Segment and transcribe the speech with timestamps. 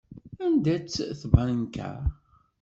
[0.45, 1.89] Anda-tt tbanka?